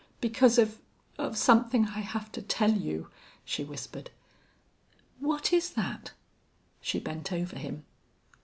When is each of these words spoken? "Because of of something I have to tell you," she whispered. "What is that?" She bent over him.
"Because 0.19 0.57
of 0.57 0.79
of 1.19 1.37
something 1.37 1.85
I 1.89 1.99
have 1.99 2.31
to 2.31 2.41
tell 2.41 2.71
you," 2.73 3.11
she 3.45 3.63
whispered. 3.63 4.09
"What 5.19 5.53
is 5.53 5.69
that?" 5.73 6.13
She 6.81 6.97
bent 6.97 7.31
over 7.31 7.55
him. 7.55 7.85